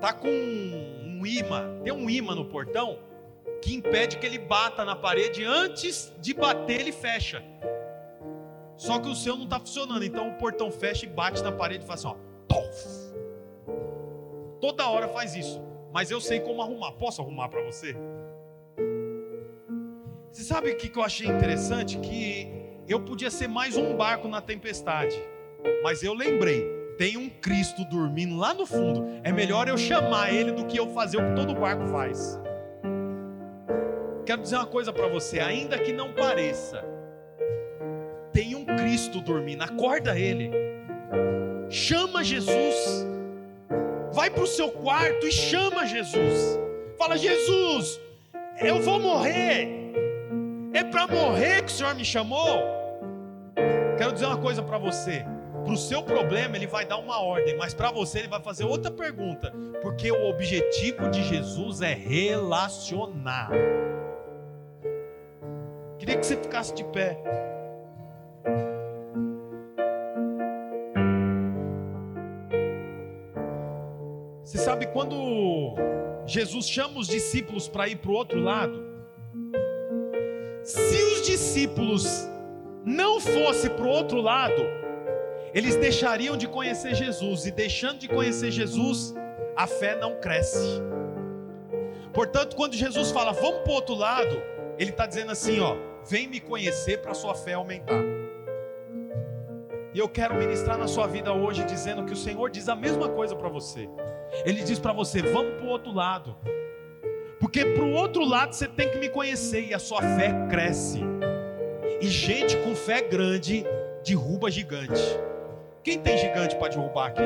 [0.00, 2.98] tá com um imã, tem um imã no portão
[3.62, 7.42] que impede que ele bata na parede antes de bater ele fecha.
[8.76, 10.04] Só que o seu não está funcionando.
[10.04, 12.26] Então o portão fecha e bate na parede e faz assim, ó.
[12.46, 13.06] Tof.
[14.60, 15.60] Toda hora faz isso.
[15.92, 16.92] Mas eu sei como arrumar.
[16.92, 17.96] Posso arrumar para você?
[20.30, 21.98] Você sabe o que eu achei interessante?
[21.98, 22.48] Que
[22.86, 25.16] eu podia ser mais um barco na tempestade.
[25.82, 26.62] Mas eu lembrei,
[26.98, 29.06] tem um Cristo dormindo lá no fundo.
[29.24, 32.38] É melhor eu chamar ele do que eu fazer o que todo barco faz.
[34.26, 36.84] Quero dizer uma coisa para você, ainda que não pareça,
[38.36, 40.50] tem um Cristo dormindo, acorda ele.
[41.70, 43.06] Chama Jesus.
[44.12, 46.60] Vai para o seu quarto e chama Jesus.
[46.98, 47.98] Fala, Jesus,
[48.60, 49.70] eu vou morrer.
[50.74, 52.60] É para morrer que o Senhor me chamou.
[53.96, 55.24] Quero dizer uma coisa para você.
[55.64, 58.64] Para o seu problema, ele vai dar uma ordem, mas para você, ele vai fazer
[58.64, 59.50] outra pergunta.
[59.80, 63.50] Porque o objetivo de Jesus é relacionar.
[65.98, 67.55] Queria que você ficasse de pé.
[74.66, 75.76] Sabe quando
[76.26, 78.84] Jesus chama os discípulos para ir para o outro lado?
[80.64, 82.28] Se os discípulos
[82.84, 84.60] não fossem para o outro lado,
[85.54, 89.14] eles deixariam de conhecer Jesus, e deixando de conhecer Jesus,
[89.54, 90.82] a fé não cresce.
[92.12, 94.42] Portanto, quando Jesus fala, vamos para o outro lado,
[94.76, 98.02] Ele está dizendo assim: ó, vem me conhecer para a sua fé aumentar.
[99.94, 103.08] E eu quero ministrar na sua vida hoje, dizendo que o Senhor diz a mesma
[103.10, 103.88] coisa para você.
[104.44, 106.36] Ele diz para você: vamos para o outro lado.
[107.38, 111.00] Porque para o outro lado você tem que me conhecer e a sua fé cresce.
[112.00, 113.64] E gente com fé grande
[114.04, 115.02] derruba gigante.
[115.82, 117.22] Quem tem gigante para derrubar aqui?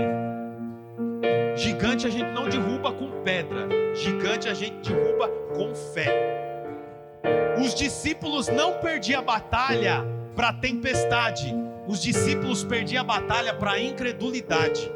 [1.57, 6.31] Gigante a gente não derruba com pedra, gigante a gente derruba com fé.
[7.63, 10.05] Os discípulos não perdiam a batalha
[10.35, 11.55] para a tempestade,
[11.87, 14.91] os discípulos perdiam a batalha para a incredulidade.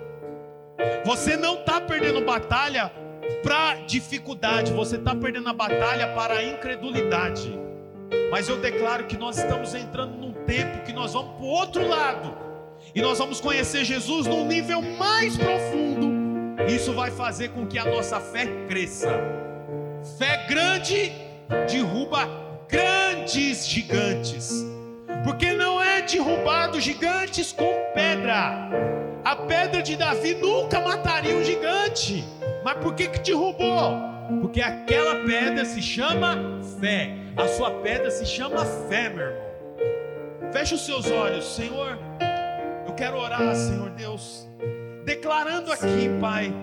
[1.04, 2.90] Você não está perdendo batalha
[3.42, 7.58] para dificuldade, você está perdendo a batalha para a incredulidade.
[8.30, 11.86] Mas eu declaro que nós estamos entrando num tempo que nós vamos para o outro
[11.86, 12.36] lado
[12.94, 16.12] e nós vamos conhecer Jesus num nível mais profundo.
[16.68, 19.10] Isso vai fazer com que a nossa fé cresça.
[20.18, 21.12] Fé grande
[21.70, 22.28] derruba
[22.68, 24.64] grandes gigantes,
[25.22, 28.94] porque não é derrubado gigantes com pedra
[29.24, 32.22] a pedra de Davi nunca mataria um gigante.
[32.62, 33.98] Mas por que que derrubou?
[34.42, 36.36] Porque aquela pedra se chama
[36.78, 37.16] fé.
[37.34, 39.44] A sua pedra se chama fé, meu irmão.
[40.52, 41.98] Feche os seus olhos, Senhor.
[42.86, 44.46] Eu quero orar, Senhor Deus,
[45.04, 46.54] declarando aqui, Pai,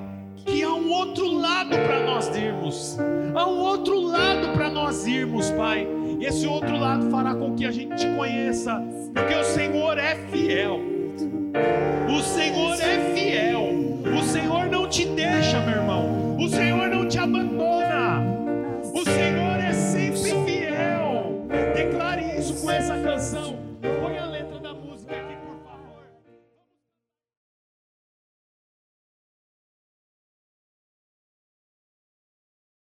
[0.46, 2.98] que há um outro lado para nós irmos.
[3.34, 5.88] Há um outro lado para nós irmos, Pai.
[6.20, 8.82] E esse outro lado fará com que a gente te conheça,
[9.14, 10.80] porque o Senhor é fiel.
[12.10, 13.70] O Senhor é fiel.
[14.20, 16.38] O Senhor não te deixa, meu irmão.
[16.38, 17.61] O Senhor não te abandona.